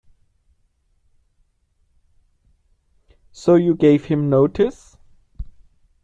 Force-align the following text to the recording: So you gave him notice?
So 3.31 3.53
you 3.53 3.75
gave 3.75 4.05
him 4.05 4.31
notice? 4.31 4.97